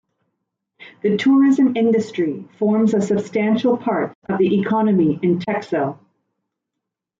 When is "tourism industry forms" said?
1.15-2.95